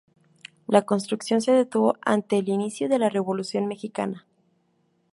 [0.67, 4.25] La construcción se detuvo ante el inicio de la Revolución Mexicana.